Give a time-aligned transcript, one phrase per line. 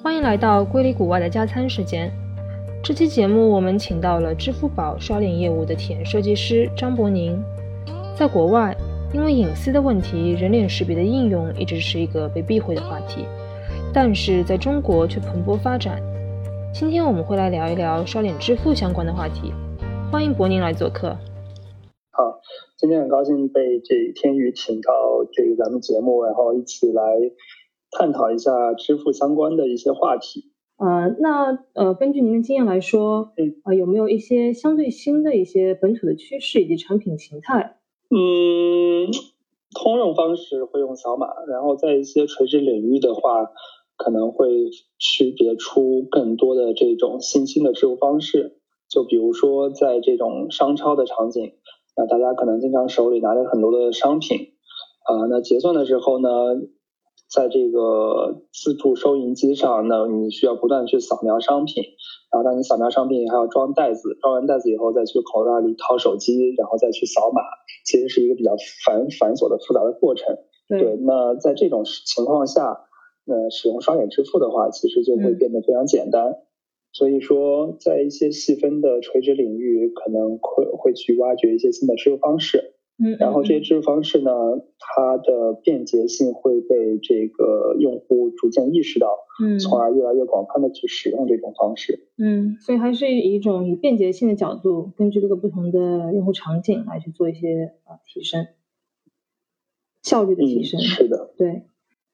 [0.00, 2.08] 欢迎来到硅里谷外的加餐时间。
[2.84, 7.36] 这期节目我们请到了支付宝刷脸业务的体验设计师张伯宁。
[8.16, 8.76] 在国外，
[9.12, 13.24] 因为隐私的问题，人脸识别的应用一直是一个被避讳的话题，
[13.92, 16.00] 但是在中国却蓬勃发展。
[16.72, 19.52] 今天我们会来聊一聊刷脸支付相关的话题。
[20.12, 21.08] 欢迎伯宁来做客。
[22.12, 22.40] 好，
[22.76, 24.92] 今天很高兴被这天宇请到
[25.32, 27.02] 这个咱们节目，然后一起来
[27.90, 30.52] 探讨一下支付相关的一些话题。
[30.78, 37.78] 呃，那呃，根据您的经验来说，嗯，呃，有没有一些相对新的一些本土的趋势以及产品形态？
[38.10, 39.10] 嗯，
[39.74, 43.50] 通用方式会用扫码，然后在一些垂直领域的话，
[43.96, 48.60] 可能会区别出更多的这种新兴的支付方式。
[48.88, 51.54] 就比如说在这种商超的场景，
[51.96, 54.52] 那大家可能经常手里拿着很多的商品，
[55.04, 56.28] 啊，那结算的时候呢，
[57.30, 61.84] 在这个自助收银机上，那你需要不断去扫描商品，
[62.32, 67.42] 然后当你扫描商品还要装袋子，装完袋子以后再去口袋里掏手机，然后再去扫码，
[67.84, 70.38] 其实是一个比较繁繁琐的复杂的过程。
[70.68, 72.80] 对，那在这种情况下，
[73.24, 76.36] 那使用刷脸支付的话，其实就会变得非常简单。
[76.92, 82.74] 所以说，在一些细分的垂直领域，可能会会去挖掘一些新的支付方式。
[83.00, 84.30] 嗯，然后这些支付方式呢，
[84.78, 92.08] 它的便捷性会被这个用户逐渐意识到，嗯从而越来越广泛的去使用这种方式。
[92.18, 98.48] 嗯，所以还是以一种以便捷性的角度，根据这个不同的用户场景来去做一些啊提升，
[100.02, 100.80] 效率的提升。
[100.80, 101.30] 嗯，是的。
[101.36, 101.62] 对，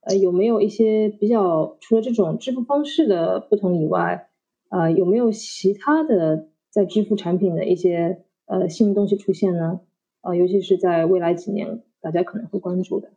[0.00, 4.30] 呃，有没有一些比较除了这种支付方式的不同以外，
[4.70, 9.80] 呃，有没有其他的在支付产品的一些呃新的东西出现呢？
[10.22, 13.08] 呃，尤其是在未来几年，大家可能会关注的。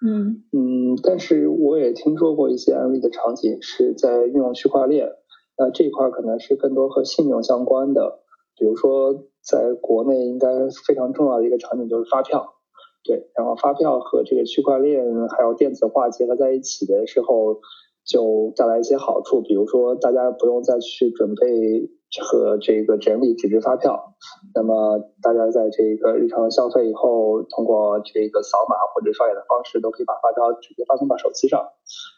[0.00, 5.10] 嗯嗯，但是我也听说过一些案例的场景是在运用区块链，
[5.58, 8.20] 那这一块可能是更多和信用相关的，
[8.56, 10.46] 比如说在国内应该
[10.86, 12.54] 非常重要的一个场景就是发票，
[13.02, 17.60] 对，然后发票和这个区块链还有电子化结合在一起的时候，
[18.04, 21.90] 就带来一些好处，比如说大家不用再去准备
[22.22, 24.14] 和这个整理纸质发票，
[24.54, 31.68] 那么大家在这个日常消费以后，通过这个扫码或者刷脸的方式，都可以把发票直接发送到手机上。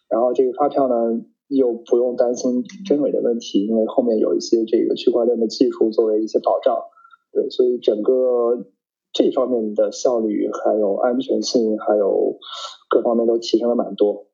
[0.08, 0.94] 然后这个发票呢，
[1.48, 6.76] 又不用担心真伪的问题，因为后面有一些这个区块链的技术作为一些保障。
[7.32, 8.66] 对，所以整个
[9.12, 12.38] 这方面的效率、还有安全性、还有
[12.88, 14.26] 各方面都提升了蛮多。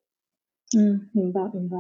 [0.77, 1.77] 嗯，明白明白。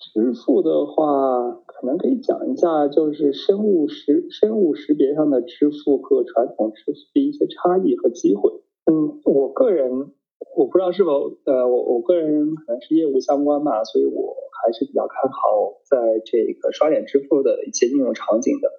[0.00, 8.50] 支付的话，可能可以讲一下，就是生物识生物识别上的支付和传统支付的一些差异和机会。
[8.90, 10.12] 嗯，我个人
[10.56, 18.70] 我不知道是否呃，我我个人可能是业务相关吧，所以我还是比较看好在这个刷脸支付的一些应用场景的。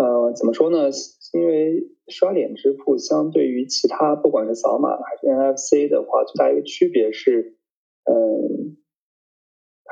[0.00, 0.88] 呃，怎么说呢？
[1.34, 7.56] 因为刷脸支付相对于其他不管是扫码还是 NFC 的话，最大一个区别是，
[8.04, 8.61] 嗯。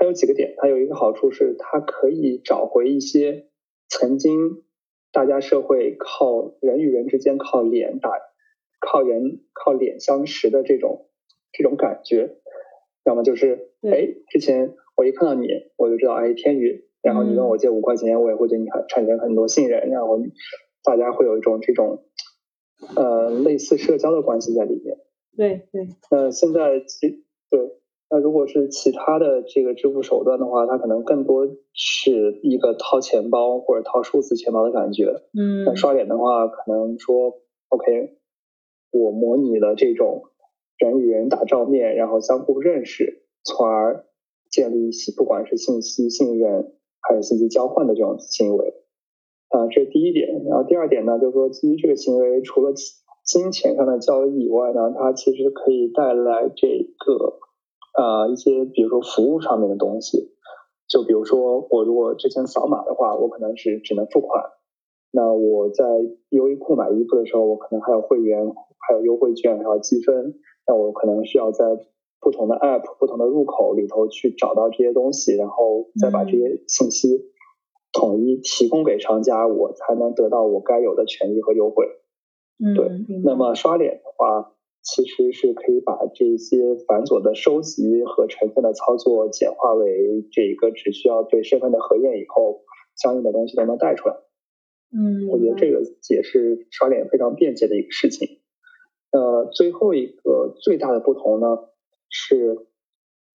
[0.00, 3.48] 它有几个点，它有一个好处是，它可以找回一些
[3.86, 4.62] 曾经
[5.12, 8.10] 大家社会靠人与人之间靠脸打、
[8.80, 11.10] 靠人靠脸相识的这种
[11.52, 12.38] 这种感觉。
[13.04, 20.18] 要么就是，哎，之前我一看到你，我就知道，哎，天宇，然后你问我借五块钱，我也会对你很产生很多信任，然后
[20.82, 22.04] 大家会有一种这种
[22.96, 24.96] 呃类似社交的关系在里面。
[25.36, 25.88] 对对。
[26.08, 27.79] 呃，现在其对。
[28.12, 35.06] 那如果是其他的这个支付手段的话，它可能更多是一个掏钱包或者掏数字钱包的感觉。
[35.32, 38.18] 嗯，那刷脸的话，可能说 OK，
[38.90, 40.24] 我模拟了这种
[40.76, 44.06] 人与人打照面，然后相互认识，从而
[44.50, 48.74] 建立不管是信息信任还是信息交换的这种行为。
[49.50, 50.42] 啊，这是第一点。
[50.48, 52.72] 然后第二点呢，就是说基于这个行为，除了
[53.24, 56.66] 金钱上的交易以外呢，它其实可以带来这
[56.98, 57.38] 个。
[57.96, 60.32] 呃，一些比如说服务上面的东西，
[60.88, 64.44] 就比如说我如果之前扫码的话，我可能是只能付款。
[65.12, 65.84] 那我在
[66.28, 68.46] 优衣库买衣服的时候，我可能还有会员，
[68.78, 70.34] 还有优惠券，还有积分。
[70.66, 71.64] 那我可能需要在
[72.20, 77.32] 不同的 App、不同的入口里头去找到这些东西，然后再把这些信息
[77.92, 81.86] 统一提供给商家，我才能得到我该有的权益和优惠。
[82.64, 82.88] 嗯，对。
[83.24, 84.52] 那么刷脸的话。
[84.82, 92.62] 其实是可以把这些繁琐的收集和成分的操作简化为这一个只需要对身份的核验以后，
[92.96, 94.16] 相应的东西都能带出来。
[94.92, 98.40] 嗯，我觉得这个也是刷脸非常便捷的一个事情。
[99.12, 101.58] 呃，最后一个最大的不同呢，
[102.08, 102.66] 是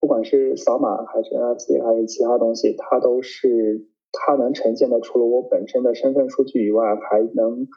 [0.00, 7.68] 不管是扫码还是 NFC 还是其他东西，它都是它能呈现的，除了我本身的身份数据以外，还能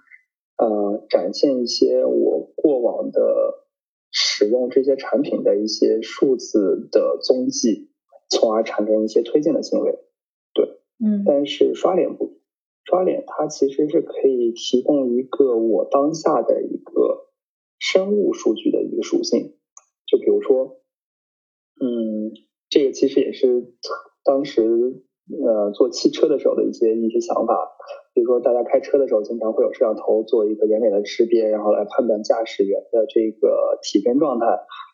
[0.57, 3.65] 呃展现一些我过往的
[4.11, 7.91] 使用这些产品的一些数字的踪迹，
[8.29, 9.99] 从而产生一些推荐的行为。
[10.53, 10.65] 对，
[11.03, 12.39] 嗯，但是刷脸不，
[12.83, 17.29] 刷脸它其实是可以提供一个我当下的一个
[17.79, 19.55] 生物数据的一个属性，
[20.05, 20.81] 就比如说。
[21.79, 22.33] 嗯，
[22.69, 23.71] 这个其实也是
[24.23, 24.63] 当时
[25.45, 27.53] 呃做汽车的时候的一些一些想法，
[28.17, 34.47] 比如说大家开车的时候经常会有摄像头做一个人脸的识别，然后来判断驾驶员的这个体征状态，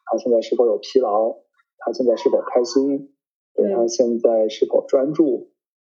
[0.03, 1.37] 他现在是否有疲劳，
[1.77, 3.13] 他现在是否开心，
[3.55, 5.51] 对他现在是否专注，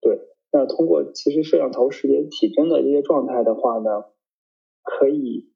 [0.03, 0.21] 对，
[0.53, 4.05] 那通过其实摄像头识别体征的这些状态的话呢，
[4.83, 5.51] 可以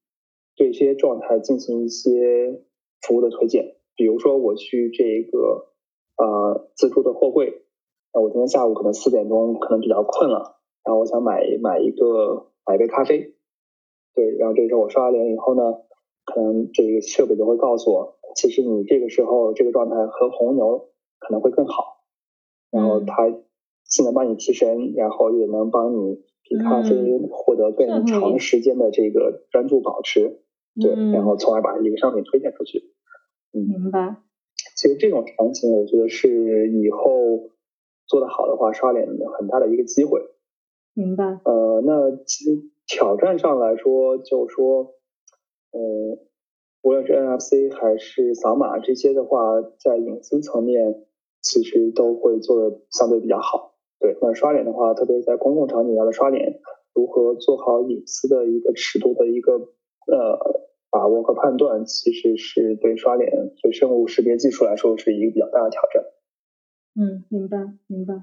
[0.56, 2.62] 对这些状态进行一些
[3.02, 3.76] 服务的推荐。
[3.94, 5.68] 比如说我去这个
[6.16, 7.66] 呃自助的货柜，
[8.14, 10.57] 那我今天下午可能四点钟可能比较困了，
[10.88, 13.34] 然后我想买买一个买一杯咖啡，
[14.14, 15.60] 对，然后这时候我刷完脸以后呢，
[16.24, 20.88] 可能这个设备就会告诉我，其实你这个时候这个状态喝红牛
[21.18, 21.98] 可能会更好，
[22.70, 23.28] 然后它
[23.84, 30.40] 既能帮你提神，然后也能帮你比咖啡获得更长时间的这个专注保持，
[30.80, 32.94] 对，然后从而把一个商品推荐出去。
[33.52, 34.16] 嗯明白。
[34.74, 37.50] 其实这种场景，我觉得是以后
[38.06, 39.06] 做得好的话，刷脸
[39.38, 40.22] 很大的一个机会。
[40.98, 41.24] 明白。
[41.44, 44.94] 呃，那其实挑战上来说，就是说，
[45.70, 46.18] 呃，
[46.82, 51.06] 无论是 NFC 还是扫码这些的话，在隐私层面，
[51.40, 53.76] 其实都会做的相对比较好。
[54.00, 56.60] 对，那刷脸的话，特别是在公共场景下的刷脸，
[56.94, 59.52] 如何做好隐私的一个尺度的一个
[60.10, 60.68] 呃。
[60.90, 63.30] 把握和判断其实是对刷脸、
[63.60, 66.02] 对生物识别技术来说是一个比较大的挑战。
[66.96, 68.14] 嗯，明白明白。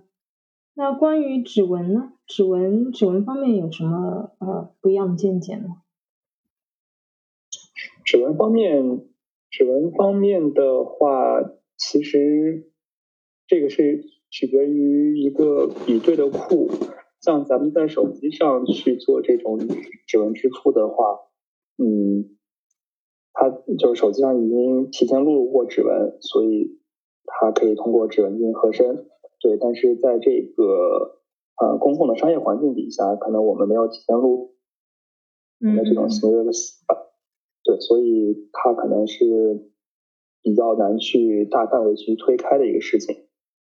[0.78, 2.12] 那关于指纹呢？
[2.28, 5.68] 指纹指纹方面有什么呃不一样的见解呢？
[8.04, 9.06] 指纹方面，
[9.50, 11.42] 指纹方面的话，
[11.78, 12.70] 其实
[13.48, 16.70] 这个是取决于一个比对的库。
[17.22, 19.58] 像咱们在手机上去做这种
[20.06, 21.20] 指纹支付的话，
[21.78, 22.36] 嗯。
[23.38, 26.80] 它就是手机上已经提前录入过指纹，所以
[27.26, 29.08] 它可以通过指纹进行合身。
[29.40, 31.20] 对，但是在这个
[31.62, 34.56] 呃公共的商业环境底下，可能我们没有提前录
[35.60, 37.00] 入的这种行为的习惯。
[37.64, 39.72] 对，所以它可能是
[40.42, 43.16] 比较难去大范围去推开的一个事情。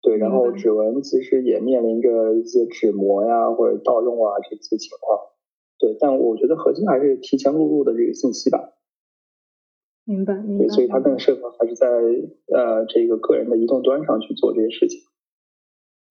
[0.02, 5.20] 对，然后指纹其实也面临着一些指模呀或者盗用啊这些情况。
[5.80, 8.74] 对，但我觉得核心还是提前录入的这个信息吧。
[10.06, 10.68] 明白，明白。
[10.68, 15.00] 所以它更适合还是在呃这个个人的移动端上去做这些事情。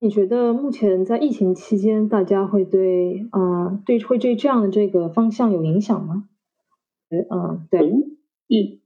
[0.02, 6.24] 你觉得目前在疫情期间，大家会对啊对会对这样的这个方向有影响吗？
[7.08, 7.88] 嗯，对。
[8.48, 8.82] 疫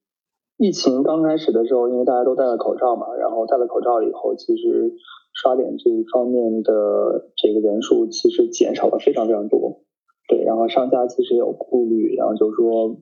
[0.58, 4.92] 疫情刚开始的时候，因为大家都戴了口罩嘛，然后戴了口罩以后，其实
[5.32, 9.80] 刷脸这一方面的这个人数其实减少了非常非常多。
[10.28, 12.98] 对，然后商家其实有顾虑，然后就说。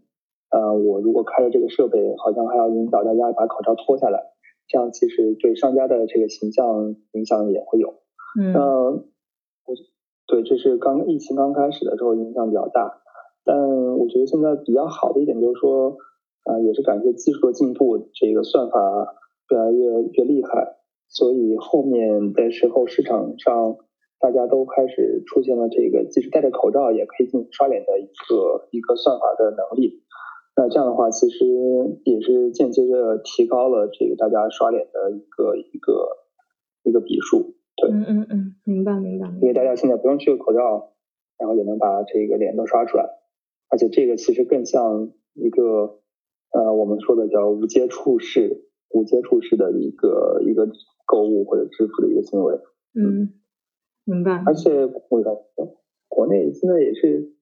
[0.51, 4.21] 呃，我如果开了这个设备，好像还要引导大家把口罩脱下来，
[4.69, 8.04] 这样其实对商家的这个形象影响也会有。
[8.39, 9.75] 嗯，我
[10.27, 13.01] 对，这是刚疫情刚开始的时候影响比较大，
[13.45, 13.57] 但
[13.97, 15.97] 我觉得现在比较好的一点就是说，
[16.45, 18.79] 啊，也是感谢技术的进步，这个算法
[19.51, 23.77] 越来越越厉害，所以后面的时候市场上
[24.19, 30.03] 大家都开始出现了这个，即使戴着口罩也可以进行刷脸的一个一个算法的能力。
[30.57, 31.45] 那这样的话，其实
[32.05, 36.09] 也是间接的提高了这个大家刷脸的一个一个
[36.85, 39.29] 一个笔数，对，嗯嗯嗯，明白明白。
[39.41, 40.93] 因为大家现在不用去口罩，
[41.39, 43.05] 然后也能把这个脸都刷出来，
[43.69, 46.01] 而且这个其实更像一个
[46.53, 50.69] 呃我们说的叫无接触式、无接触式的一个一个
[51.07, 52.61] 购物或者支付的一个行为。
[52.95, 53.35] 嗯，
[54.05, 54.43] 明白。
[54.47, 55.41] 而且我感觉
[56.09, 57.33] 国内现在也是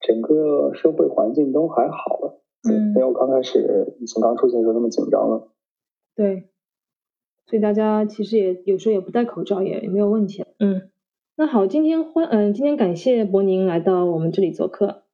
[0.00, 2.42] 整个社会环境都还好了。
[2.68, 5.52] 嗯，没有刚开始疫情刚出现的时候那么紧张了。
[6.16, 6.48] 对，
[7.48, 10.44] 所以大家其实也有时候也不戴口罩也也没有问题。
[10.58, 10.90] 嗯，
[11.34, 15.04] 那好，今天欢嗯，今天感谢博宁来到我们这里做客。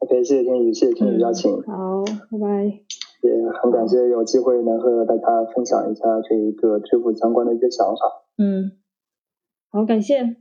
[0.00, 1.50] OK，谢谢天宇，谢谢天宇邀请。
[1.62, 2.80] 好，拜拜。
[3.22, 8.26] 也很感谢有机会能和大家分享一下这一个支付相关的一些想法。
[8.36, 8.72] 嗯，
[9.70, 10.36] 好，感谢。